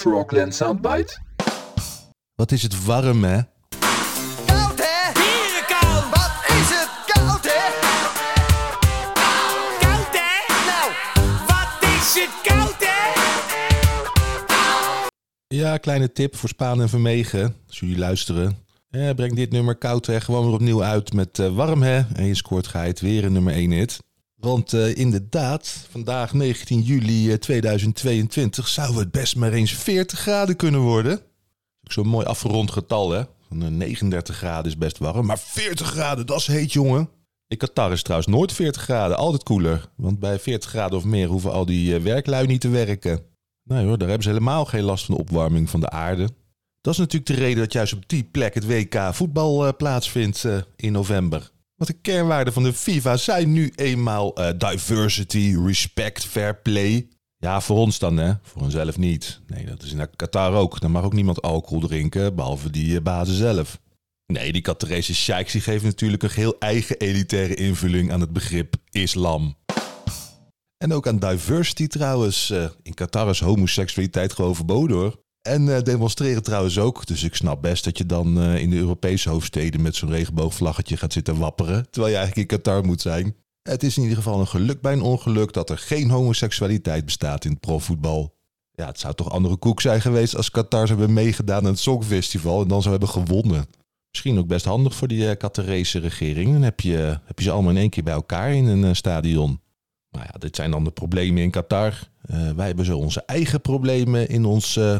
Frogland 0.00 0.54
Soundbite. 0.54 1.18
Wat 2.34 2.52
is 2.52 2.62
het 2.62 2.84
warm, 2.84 3.24
hè? 3.24 3.40
Koud 4.46 4.78
hè? 4.78 5.12
Bierenkou! 5.12 6.10
Wat 6.10 6.32
is 6.48 6.68
het 6.78 6.90
koud 7.06 7.44
hè? 7.44 7.70
Koud 9.80 10.12
hè? 10.12 10.32
Nou, 10.66 10.92
Wat 11.46 11.82
is 11.82 12.14
het 12.22 12.30
koud 12.42 12.76
hè? 12.78 13.12
Ja, 15.46 15.76
kleine 15.76 16.12
tip 16.12 16.36
voor 16.36 16.48
Spaan 16.48 16.80
en 16.80 16.88
Vermegen. 16.88 17.56
Als 17.68 17.78
jullie 17.78 17.98
luisteren. 17.98 18.58
Eh, 18.90 19.10
breng 19.10 19.34
dit 19.34 19.50
nummer 19.50 19.76
koud 19.76 20.06
hè, 20.06 20.20
gewoon 20.20 20.44
weer 20.44 20.54
opnieuw 20.54 20.82
uit 20.82 21.12
met 21.12 21.38
eh, 21.38 21.54
warm 21.54 21.82
hè. 21.82 22.00
En 22.14 22.24
je 22.24 22.34
scoort 22.34 22.66
geit 22.66 23.00
weer 23.00 23.24
een 23.24 23.32
nummer 23.32 23.52
1 23.52 23.70
hit. 23.70 23.98
Want 24.40 24.72
eh, 24.72 24.96
inderdaad, 24.96 25.86
vandaag 25.90 26.32
19 26.32 26.80
juli 26.80 27.30
eh, 27.30 27.36
2022 27.36 28.68
zou 28.68 28.98
het 28.98 29.10
best 29.10 29.36
maar 29.36 29.52
eens 29.52 29.72
40 29.72 30.18
graden 30.18 30.56
kunnen 30.56 30.80
worden. 30.80 31.20
Zo'n 31.82 32.06
mooi 32.06 32.26
afgerond 32.26 32.70
getal 32.70 33.10
hè. 33.10 33.22
Van, 33.48 33.62
eh, 33.62 33.68
39 33.68 34.36
graden 34.36 34.70
is 34.70 34.78
best 34.78 34.98
warm, 34.98 35.26
maar 35.26 35.38
40 35.38 35.86
graden, 35.86 36.26
dat 36.26 36.38
is 36.38 36.46
heet 36.46 36.72
jongen. 36.72 37.08
In 37.50 37.56
Qatar 37.56 37.92
is 37.92 38.02
trouwens 38.02 38.30
nooit 38.30 38.52
40 38.52 38.82
graden, 38.82 39.16
altijd 39.16 39.42
koeler. 39.42 39.88
Want 39.96 40.18
bij 40.18 40.38
40 40.38 40.70
graden 40.70 40.98
of 40.98 41.04
meer 41.04 41.28
hoeven 41.28 41.52
al 41.52 41.66
die 41.66 41.94
eh, 41.94 42.02
werklui 42.02 42.46
niet 42.46 42.60
te 42.60 42.68
werken. 42.68 43.20
Nee 43.64 43.86
hoor, 43.86 43.98
daar 43.98 44.08
hebben 44.08 44.26
ze 44.26 44.32
helemaal 44.32 44.64
geen 44.64 44.82
last 44.82 45.04
van 45.04 45.14
de 45.14 45.20
opwarming 45.20 45.70
van 45.70 45.80
de 45.80 45.90
aarde. 45.90 46.28
Dat 46.80 46.92
is 46.92 46.98
natuurlijk 46.98 47.30
de 47.30 47.34
reden 47.36 47.58
dat 47.58 47.72
juist 47.72 47.92
op 47.92 48.08
die 48.08 48.24
plek 48.24 48.54
het 48.54 48.66
WK 48.66 49.14
voetbal 49.14 49.66
eh, 49.66 49.72
plaatsvindt 49.76 50.44
eh, 50.44 50.58
in 50.76 50.92
november. 50.92 51.50
Want 51.80 51.92
de 51.92 51.98
kernwaarden 52.00 52.52
van 52.52 52.62
de 52.62 52.72
FIFA 52.72 53.16
zijn 53.16 53.52
nu 53.52 53.72
eenmaal 53.74 54.34
eh, 54.34 54.58
diversity, 54.58 55.56
respect, 55.64 56.24
fair 56.24 56.56
play. 56.56 57.08
Ja, 57.36 57.60
voor 57.60 57.76
ons 57.76 57.98
dan 57.98 58.16
hè, 58.16 58.32
voor 58.42 58.62
onszelf 58.62 58.98
niet. 58.98 59.40
Nee, 59.46 59.64
dat 59.64 59.82
is 59.82 59.92
in 59.92 60.08
Qatar 60.16 60.52
ook. 60.52 60.80
Dan 60.80 60.90
mag 60.90 61.04
ook 61.04 61.12
niemand 61.12 61.42
alcohol 61.42 61.80
drinken, 61.80 62.34
behalve 62.34 62.70
die 62.70 62.96
eh, 62.96 63.02
bazen 63.02 63.34
zelf. 63.34 63.80
Nee, 64.26 64.52
die 64.52 64.62
Qatarese 64.62 65.14
sheiks 65.14 65.52
die 65.52 65.60
geven 65.60 65.86
natuurlijk 65.86 66.22
een 66.22 66.30
geheel 66.30 66.58
eigen 66.58 66.96
elitaire 66.96 67.54
invulling 67.54 68.12
aan 68.12 68.20
het 68.20 68.32
begrip 68.32 68.74
islam. 68.90 69.56
En 70.76 70.92
ook 70.92 71.06
aan 71.06 71.18
diversity 71.18 71.86
trouwens. 71.86 72.50
Eh, 72.50 72.70
in 72.82 72.94
Qatar 72.94 73.28
is 73.28 73.40
homoseksualiteit 73.40 74.32
gewoon 74.32 74.54
verboden 74.54 74.96
hoor. 74.96 75.22
En 75.50 75.76
eh, 75.76 75.82
demonstreren 75.82 76.42
trouwens 76.42 76.78
ook. 76.78 77.06
Dus 77.06 77.22
ik 77.22 77.34
snap 77.34 77.62
best 77.62 77.84
dat 77.84 77.98
je 77.98 78.06
dan 78.06 78.40
eh, 78.40 78.58
in 78.58 78.70
de 78.70 78.76
Europese 78.76 79.28
hoofdsteden 79.28 79.82
met 79.82 79.96
zo'n 79.96 80.10
regenboogvlaggetje 80.10 80.96
gaat 80.96 81.12
zitten 81.12 81.38
wapperen. 81.38 81.90
Terwijl 81.90 82.12
je 82.12 82.18
eigenlijk 82.18 82.50
in 82.50 82.56
Qatar 82.58 82.84
moet 82.84 83.00
zijn. 83.00 83.36
Het 83.62 83.82
is 83.82 83.96
in 83.96 84.02
ieder 84.02 84.16
geval 84.16 84.40
een 84.40 84.46
geluk 84.46 84.80
bij 84.80 84.92
een 84.92 85.02
ongeluk 85.02 85.52
dat 85.52 85.70
er 85.70 85.78
geen 85.78 86.10
homoseksualiteit 86.10 87.04
bestaat 87.04 87.44
in 87.44 87.50
het 87.50 87.60
profvoetbal. 87.60 88.34
Ja, 88.72 88.86
het 88.86 88.98
zou 88.98 89.14
toch 89.14 89.30
andere 89.30 89.56
koek 89.56 89.80
zijn 89.80 90.00
geweest 90.00 90.36
als 90.36 90.50
Qatar 90.50 90.86
zou 90.86 90.98
hebben 90.98 91.16
meegedaan 91.16 91.64
aan 91.64 91.70
het 91.70 91.78
Songfestival 91.78 92.62
en 92.62 92.68
dan 92.68 92.82
zou 92.82 92.96
hebben 92.96 93.14
gewonnen. 93.14 93.66
Misschien 94.10 94.38
ook 94.38 94.46
best 94.46 94.64
handig 94.64 94.94
voor 94.94 95.08
die 95.08 95.22
uh, 95.22 95.30
Qatarese 95.36 95.98
regering. 95.98 96.52
Dan 96.52 96.62
heb 96.62 96.80
je, 96.80 97.18
heb 97.24 97.38
je 97.38 97.44
ze 97.44 97.50
allemaal 97.50 97.70
in 97.70 97.76
één 97.76 97.90
keer 97.90 98.02
bij 98.02 98.14
elkaar 98.14 98.54
in 98.54 98.66
een 98.66 98.84
eh, 98.84 98.94
stadion. 98.94 99.60
Nou 100.10 100.24
ja, 100.32 100.38
dit 100.38 100.56
zijn 100.56 100.70
dan 100.70 100.84
de 100.84 100.90
problemen 100.90 101.42
in 101.42 101.50
Qatar. 101.50 102.08
Eh, 102.22 102.50
wij 102.50 102.66
hebben 102.66 102.84
zo 102.84 102.98
onze 102.98 103.22
eigen 103.26 103.60
problemen 103.60 104.28
in 104.28 104.44
ons 104.44 104.76
eh, 104.76 104.98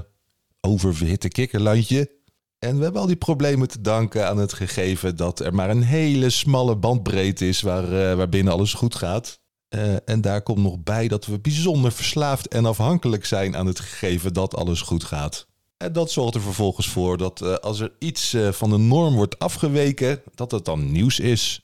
oververhitte 0.60 1.28
kikkerlandje. 1.28 2.18
En 2.58 2.76
we 2.76 2.82
hebben 2.82 3.00
al 3.00 3.06
die 3.06 3.16
problemen 3.16 3.68
te 3.68 3.80
danken 3.80 4.28
aan 4.28 4.38
het 4.38 4.52
gegeven 4.52 5.16
dat 5.16 5.40
er 5.40 5.54
maar 5.54 5.70
een 5.70 5.82
hele 5.82 6.30
smalle 6.30 6.76
bandbreedte 6.76 7.48
is 7.48 7.60
waar, 7.60 7.84
eh, 7.84 8.16
waarbinnen 8.16 8.52
alles 8.52 8.74
goed 8.74 8.94
gaat. 8.94 9.40
Eh, 9.68 9.94
en 10.04 10.20
daar 10.20 10.42
komt 10.42 10.58
nog 10.58 10.82
bij 10.82 11.08
dat 11.08 11.26
we 11.26 11.40
bijzonder 11.40 11.92
verslaafd 11.92 12.48
en 12.48 12.64
afhankelijk 12.64 13.24
zijn 13.24 13.56
aan 13.56 13.66
het 13.66 13.80
gegeven 13.80 14.32
dat 14.32 14.56
alles 14.56 14.80
goed 14.80 15.04
gaat. 15.04 15.46
En 15.76 15.92
dat 15.92 16.10
zorgt 16.10 16.34
er 16.34 16.40
vervolgens 16.40 16.88
voor 16.88 17.16
dat 17.16 17.40
eh, 17.40 17.54
als 17.54 17.80
er 17.80 17.92
iets 17.98 18.36
van 18.50 18.70
de 18.70 18.78
norm 18.78 19.14
wordt 19.14 19.38
afgeweken, 19.38 20.22
dat 20.34 20.50
het 20.50 20.64
dan 20.64 20.92
nieuws 20.92 21.20
is. 21.20 21.60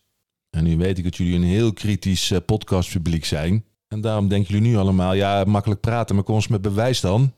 En 0.50 0.64
nu 0.64 0.76
weet 0.76 0.98
ik 0.98 1.04
dat 1.04 1.16
jullie 1.16 1.34
een 1.34 1.42
heel 1.42 1.72
kritisch 1.72 2.32
podcastpubliek 2.46 3.24
zijn. 3.24 3.64
En 3.88 4.00
daarom 4.00 4.28
denken 4.28 4.54
jullie 4.54 4.70
nu 4.70 4.76
allemaal, 4.76 5.14
ja, 5.14 5.44
makkelijk 5.44 5.80
praten, 5.80 6.14
maar 6.14 6.24
kom 6.24 6.34
eens 6.34 6.48
met 6.48 6.62
bewijs 6.62 7.00
dan. 7.00 7.32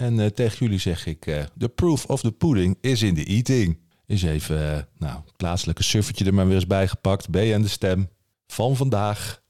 En 0.00 0.20
eh, 0.20 0.26
tegen 0.26 0.58
jullie 0.58 0.78
zeg 0.78 1.06
ik, 1.06 1.26
eh, 1.26 1.44
the 1.58 1.68
proof 1.68 2.04
of 2.06 2.20
the 2.20 2.32
pudding 2.32 2.78
is 2.80 3.02
in 3.02 3.14
the 3.14 3.24
eating. 3.24 3.78
Is 4.06 4.22
even, 4.22 4.76
eh, 4.76 4.82
nou, 4.98 5.20
het 5.24 5.36
plaatselijke 5.36 5.82
suffertje 5.82 6.24
er 6.24 6.34
maar 6.34 6.46
weer 6.46 6.54
eens 6.54 6.66
bijgepakt. 6.66 7.30
B 7.30 7.36
en 7.36 7.62
de 7.62 7.68
stem 7.68 8.08
van 8.46 8.76
vandaag. 8.76 9.42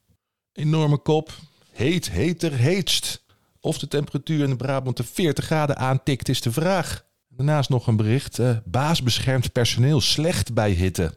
Enorme 0.53 0.99
kop. 0.99 1.33
Heet, 1.73 2.11
heter, 2.11 2.53
heetst. 2.53 3.25
Of 3.61 3.79
de 3.79 3.89
temperatuur 3.89 4.43
in 4.43 4.51
de 4.51 4.57
Brabant 4.57 4.97
de 4.97 5.05
40 5.05 5.45
graden 5.45 5.77
aantikt 5.77 6.29
is 6.29 6.41
de 6.41 6.53
vraag. 6.53 7.05
Daarnaast 7.29 7.69
nog 7.69 7.87
een 7.87 7.97
bericht. 7.97 8.39
eh, 8.39 8.57
baas 8.65 9.03
beschermt 9.03 9.53
personeel 9.53 10.01
slecht 10.01 10.55
bij 10.55 10.71
hitte. 10.71 11.15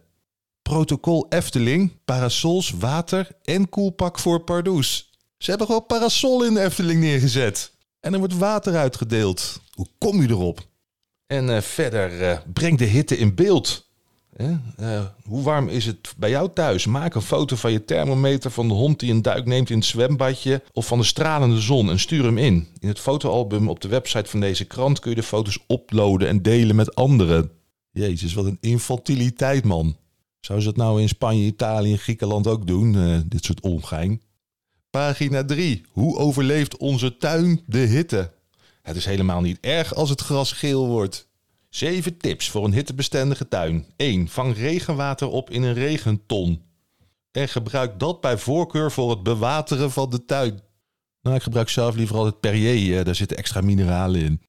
Protocol 0.62 1.26
Efteling, 1.30 1.92
parasols, 2.06 2.70
water 2.72 3.28
en 3.44 3.70
koelpak 3.70 4.20
voor 4.20 4.44
Pardoes. 4.44 5.12
Ze 5.38 5.50
hebben 5.50 5.68
gewoon 5.68 5.86
parasol 5.86 6.44
in 6.44 6.54
de 6.54 6.62
Efteling 6.62 7.00
neergezet. 7.00 7.73
En 8.04 8.14
er 8.14 8.20
wordt 8.20 8.38
water 8.38 8.76
uitgedeeld. 8.76 9.62
Hoe 9.74 9.88
kom 9.98 10.22
je 10.22 10.30
erop? 10.30 10.68
En 11.28 11.56
eh, 11.56 11.62
verder, 11.62 12.22
eh, 12.22 12.38
breng 12.54 12.78
de 12.78 12.86
hitte 12.86 13.18
in 13.18 13.36
beeld. 13.36 13.88
Eh, 14.36 15.06
hoe 15.24 15.44
warm 15.44 15.68
is 15.68 15.86
het 15.86 16.14
bij 16.18 16.30
jou 16.30 16.50
thuis? 16.54 16.86
Maak 16.86 17.16
een 17.16 17.22
foto 17.22 17.56
van 17.56 17.72
je 17.72 17.86
thermometer 17.86 18.52
van 18.52 18.68
de 18.68 18.74
hond 18.74 19.00
die 19.00 19.12
een 19.12 19.22
duik 19.22 19.46
neemt 19.46 19.70
in 19.70 19.78
het 19.78 19.86
zwembadje 19.86 20.62
of 20.74 20.88
van 20.88 20.98
de 20.98 21.04
stralende 21.04 21.60
zon 21.60 21.90
en 21.90 22.00
stuur 22.00 22.24
hem 22.24 22.38
in. 22.38 22.68
In 22.80 22.88
het 22.88 23.00
fotoalbum 23.00 23.70
op 23.70 23.82
de 23.82 23.88
website 23.88 24.30
van 24.30 24.40
deze 24.40 24.66
krant 24.66 25.00
kun 25.00 25.10
je 25.10 25.16
de 25.16 25.24
foto's 25.24 25.60
uploaden 25.68 26.28
en 26.28 26.42
delen 26.42 26.76
met 26.76 26.96
anderen. 26.96 27.52
Jezus, 27.92 28.34
wat 28.34 28.46
een 28.46 28.58
infantiliteit, 28.62 29.64
man. 29.64 29.98
Zou 30.40 30.60
ze 30.60 30.66
dat 30.66 30.76
nou 30.76 31.02
in 31.02 31.08
Spanje, 31.08 31.46
Italië 31.46 31.92
en 31.92 32.00
Griekenland 32.00 32.48
ook 32.48 32.68
doen, 32.68 32.96
eh, 32.96 33.20
dit 33.26 33.46
soort 33.46 33.62
ongein? 33.62 34.22
Pagina 34.94 35.46
3. 35.46 35.86
Hoe 35.92 36.18
overleeft 36.18 36.78
onze 36.78 37.18
tuin 37.18 37.62
de 37.66 37.78
hitte? 37.78 38.32
Het 38.82 38.96
is 38.96 39.06
helemaal 39.06 39.42
niet 39.42 39.58
erg 39.62 39.94
als 39.94 40.10
het 40.10 40.22
gras 40.22 40.52
geel 40.52 40.88
wordt. 40.88 41.28
7 41.70 42.18
tips 42.18 42.50
voor 42.50 42.66
een 42.66 42.74
hittebestendige 42.74 43.48
tuin. 43.48 43.86
1. 43.96 44.28
Vang 44.28 44.56
regenwater 44.56 45.28
op 45.28 45.50
in 45.50 45.64
een 45.64 45.74
regenton. 45.74 46.62
En 47.32 47.50
gebruik 47.50 48.00
dat 48.00 48.22
bij 48.22 48.38
voorkeur 48.38 48.92
voor 48.92 49.10
het 49.10 49.24
bewateren 49.24 49.92
van 49.92 50.10
de 50.10 50.26
tuin. 50.26 50.62
Nou, 51.22 51.36
ik 51.36 51.44
gebruik 51.44 51.70
zelf 51.70 51.96
liever 51.96 52.16
altijd 52.16 52.40
Perrier, 52.40 53.00
eh, 53.00 53.06
daar 53.06 53.16
zitten 53.16 53.38
extra 53.38 53.62
mineralen 53.62 54.22
in. 54.22 54.42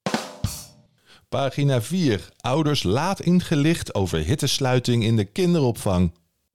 Pagina 1.29 1.83
4. 1.83 2.29
Ouders 2.41 2.83
laat 2.83 3.21
ingelicht 3.21 3.95
over 3.95 4.19
hittesluiting 4.19 5.05
in 5.05 5.17
de 5.17 5.25
kinderopvang. 5.25 6.13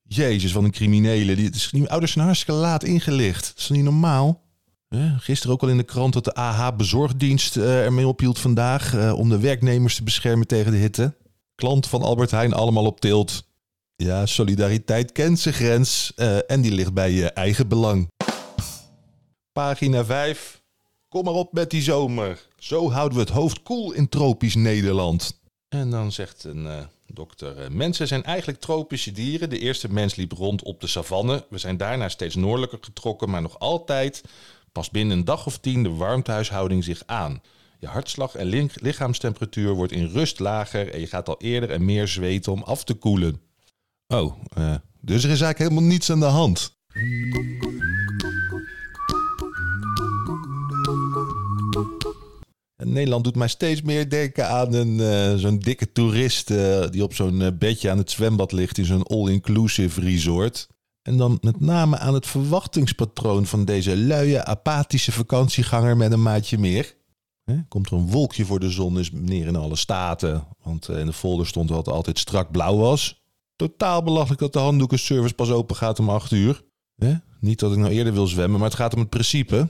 Jezus, 0.10 0.52
wat 0.52 0.64
een 0.64 0.72
criminelen. 0.72 1.36
Die, 1.36 1.90
ouders 1.90 2.12
zijn 2.12 2.26
hartstikke 2.26 2.60
laat 2.60 2.84
ingelicht. 2.84 3.48
Dat 3.48 3.58
is 3.58 3.70
niet 3.70 3.84
normaal. 3.84 4.42
Gisteren 5.18 5.54
ook 5.54 5.62
al 5.62 5.70
in 5.70 5.78
de 5.78 5.84
krant 5.84 6.14
dat 6.14 6.24
de 6.24 6.34
AH-bezorgdienst 6.34 7.58
eh, 7.58 7.84
ermee 7.84 8.08
ophield 8.08 8.40
vandaag... 8.40 8.96
eh, 8.96 9.14
om 9.18 9.30
de 9.30 9.40
werknemers 9.40 9.96
te 9.96 10.04
beschermen 10.04 10.48
tegen 10.48 10.72
de 10.72 10.78
hitte. 10.78 11.18
Klanten 11.56 11.90
van 11.90 12.02
Albert 12.02 12.32
Heijn 12.32 12.54
allemaal 12.54 12.86
op 12.86 13.00
tilt. 13.00 13.44
Ja, 13.96 14.26
solidariteit 14.26 15.12
kent 15.12 15.40
zijn 15.40 15.56
grens 15.56 16.12
eh, 16.16 16.52
en 16.52 16.62
die 16.62 16.72
ligt 16.72 16.94
bij 16.94 17.12
je 17.12 17.32
eigen 17.32 17.68
belang. 17.68 18.12
Pagina 19.52 20.06
5. 20.06 20.62
Kom 21.10 21.24
maar 21.24 21.34
op 21.34 21.54
met 21.54 21.70
die 21.70 21.82
zomer. 21.82 22.48
Zo 22.58 22.92
houden 22.92 23.18
we 23.18 23.24
het 23.24 23.34
hoofd 23.34 23.64
koel 23.64 23.92
in 23.92 24.10
tropisch 24.10 24.56
Nederland. 24.56 25.40
En 25.68 25.90
dan 25.90 26.12
zegt 26.12 26.44
een 26.44 26.88
dokter... 27.14 27.58
eh, 27.58 27.70
mensen 27.70 28.08
zijn 28.08 28.24
eigenlijk 28.24 28.60
tropische 28.60 29.12
dieren. 29.12 29.50
De 29.50 29.60
eerste 29.60 29.92
mens 29.92 30.16
liep 30.16 30.32
rond 30.32 30.64
op 30.64 30.82
de 30.82 30.88
savanne. 30.88 31.46
We 31.50 31.58
zijn 31.58 31.78
daarna 31.78 32.10
steeds 32.10 32.36
noordelijker 32.36 32.80
getrokken, 32.82 33.30
maar 33.30 33.42
nog 33.42 33.60
altijd... 33.60 34.24
pas 34.72 34.90
binnen 34.90 35.18
een 35.18 35.26
dag 35.26 35.46
of 35.46 35.58
tien 35.58 35.84
de 35.84 35.90
warmtehuishouding 35.90 36.84
zich 36.84 37.04
aan. 37.06 37.42
Je 37.80 37.88
hartslag 37.88 38.36
en 38.36 38.46
li- 38.46 38.70
lichaamstemperatuur 38.74 39.74
wordt 39.74 39.92
in 39.92 40.08
rust 40.08 40.40
lager... 40.40 40.94
en 40.94 41.00
je 41.00 41.08
gaat 41.08 41.30
al 41.30 41.38
eerder 41.40 41.72
en 41.72 41.86
meer 41.86 42.08
zweten 42.08 42.52
om 42.52 42.64
af 42.64 42.84
te 42.84 42.94
koelen. 42.94 43.42
Oh, 44.08 44.34
eh, 44.54 44.76
dus 45.02 45.24
er 45.24 45.30
is 45.30 45.42
eigenlijk 45.42 45.58
helemaal 45.58 45.84
niets 45.84 46.12
aan 46.12 46.20
de 46.20 46.26
hand. 46.26 46.78
Nederland 53.00 53.24
doet 53.24 53.36
mij 53.36 53.48
steeds 53.48 53.82
meer 53.82 54.10
denken 54.10 54.50
aan 54.50 54.74
een, 54.74 55.00
eh, 55.00 55.36
zo'n 55.36 55.60
dikke 55.60 55.92
toerist 55.92 56.52
eh, 56.52 56.90
die 56.90 57.04
op 57.04 57.14
zo'n 57.14 57.42
eh, 57.42 57.48
bedje 57.60 57.90
aan 57.92 57.98
het 57.98 58.12
zwembad 58.12 58.52
ligt 58.52 58.78
in 58.78 58.86
zo'n 58.86 59.04
all-inclusive 59.04 60.02
resort. 60.02 60.68
En 61.02 61.18
dan 61.18 61.38
met 61.42 61.60
name 61.60 61.98
aan 61.98 62.14
het 62.14 62.28
verwachtingspatroon 62.28 63.46
van 63.46 63.66
deze 63.66 63.98
luie, 63.98 64.44
apathische 64.44 65.12
vakantieganger 65.12 65.98
met 65.98 66.12
een 66.12 66.22
maatje 66.22 66.58
meer. 66.58 66.98
Komt 67.68 67.88
er 67.88 67.94
een 67.94 68.10
wolkje 68.10 68.46
voor 68.46 68.60
de 68.60 68.70
zon, 68.70 69.00
is 69.00 69.12
meneer 69.12 69.48
in 69.48 69.56
alle 69.56 69.76
staten. 69.76 70.48
Want 70.64 70.90
in 70.90 71.06
de 71.06 71.14
folder 71.14 71.48
stond 71.48 71.70
dat 71.70 71.88
altijd 71.88 72.20
strak 72.20 72.52
blauw 72.52 72.78
was. 72.78 73.24
Totaal 73.56 74.04
belachelijk 74.04 74.40
dat 74.40 74.54
de 74.54 74.60
handdoekenservice 74.60 75.34
pas 75.34 75.50
open 75.50 75.76
gaat 75.76 76.00
om 76.00 76.10
8 76.10 76.32
uur. 76.32 76.62
Niet 77.40 77.60
dat 77.60 77.72
ik 77.72 77.78
nou 77.78 77.92
eerder 77.92 78.14
wil 78.14 78.28
zwemmen, 78.28 78.60
maar 78.60 78.70
het 78.70 78.78
gaat 78.78 78.94
om 78.94 79.00
het 79.00 79.10
principe. 79.10 79.68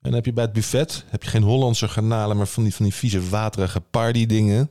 En 0.00 0.06
dan 0.06 0.14
heb 0.14 0.24
je 0.24 0.32
bij 0.32 0.44
het 0.44 0.52
buffet 0.52 1.04
heb 1.08 1.22
je 1.22 1.28
geen 1.28 1.42
Hollandse 1.42 1.88
garnalen, 1.88 2.36
maar 2.36 2.46
van 2.46 2.62
die, 2.62 2.74
van 2.74 2.84
die 2.84 2.94
vieze 2.94 3.28
waterige 3.28 3.80
party 3.80 4.26
dingen. 4.26 4.70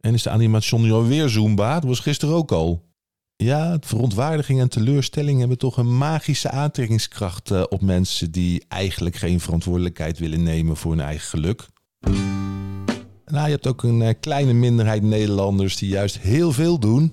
En 0.00 0.14
is 0.14 0.22
de 0.22 0.30
animation 0.30 0.82
nu 0.82 0.92
alweer 0.92 1.28
Zumba? 1.28 1.74
Dat 1.74 1.88
was 1.88 2.00
gisteren 2.00 2.34
ook 2.34 2.52
al. 2.52 2.88
Ja, 3.36 3.76
verontwaardiging 3.80 4.60
en 4.60 4.68
teleurstelling 4.68 5.38
hebben 5.38 5.58
toch 5.58 5.76
een 5.76 5.96
magische 5.96 6.50
aantrekkingskracht 6.50 7.50
eh, 7.50 7.62
op 7.68 7.80
mensen 7.80 8.30
die 8.30 8.64
eigenlijk 8.68 9.16
geen 9.16 9.40
verantwoordelijkheid 9.40 10.18
willen 10.18 10.42
nemen 10.42 10.76
voor 10.76 10.90
hun 10.90 11.00
eigen 11.00 11.28
geluk. 11.28 11.66
Nou, 13.24 13.44
je 13.44 13.52
hebt 13.52 13.66
ook 13.66 13.82
een 13.82 14.02
eh, 14.02 14.14
kleine 14.20 14.52
minderheid 14.52 15.02
Nederlanders 15.02 15.76
die 15.76 15.88
juist 15.88 16.18
heel 16.18 16.52
veel 16.52 16.78
doen. 16.78 17.12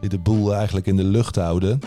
Die 0.00 0.08
de 0.08 0.18
boel 0.18 0.54
eigenlijk 0.54 0.86
in 0.86 0.96
de 0.96 1.04
lucht 1.04 1.36
houden. 1.36 1.80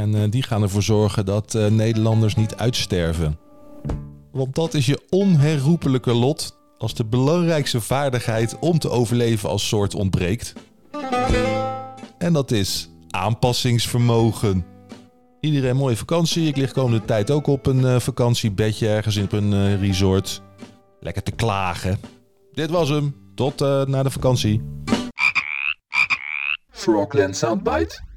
En 0.00 0.14
eh, 0.14 0.30
die 0.30 0.42
gaan 0.42 0.62
ervoor 0.62 0.82
zorgen 0.82 1.24
dat 1.24 1.54
eh, 1.54 1.66
Nederlanders 1.66 2.34
niet 2.34 2.56
uitsterven. 2.56 3.38
Want 4.32 4.54
dat 4.54 4.74
is 4.74 4.86
je 4.86 5.06
onherroepelijke 5.10 6.12
lot 6.12 6.58
als 6.78 6.94
de 6.94 7.04
belangrijkste 7.04 7.80
vaardigheid 7.80 8.58
om 8.58 8.78
te 8.78 8.90
overleven 8.90 9.48
als 9.48 9.68
soort 9.68 9.94
ontbreekt. 9.94 10.52
En 12.18 12.32
dat 12.32 12.50
is 12.50 12.90
aanpassingsvermogen. 13.10 14.64
Iedereen 15.40 15.76
mooie 15.76 15.96
vakantie. 15.96 16.48
Ik 16.48 16.56
lig 16.56 16.72
komende 16.72 17.04
tijd 17.04 17.30
ook 17.30 17.46
op 17.46 17.66
een 17.66 17.84
eh, 17.84 18.00
vakantiebedje 18.00 18.88
ergens 18.88 19.16
op 19.16 19.32
een 19.32 19.78
resort. 19.78 20.42
Lekker 21.00 21.22
te 21.22 21.32
klagen. 21.32 21.98
Dit 22.52 22.70
was 22.70 22.88
hem. 22.88 23.14
Tot 23.34 23.60
eh, 23.60 23.84
na 23.84 24.02
de 24.02 24.10
vakantie. 24.10 24.62
Frogland 26.70 27.36
Soundbite. 27.36 28.09